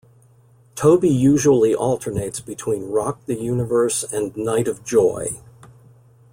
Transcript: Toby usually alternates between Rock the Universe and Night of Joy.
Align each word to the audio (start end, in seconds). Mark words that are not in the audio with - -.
Toby 0.73 1.09
usually 1.09 1.75
alternates 1.75 2.39
between 2.39 2.89
Rock 2.89 3.23
the 3.27 3.35
Universe 3.39 4.03
and 4.11 4.35
Night 4.35 4.67
of 4.67 4.83
Joy. 4.83 5.39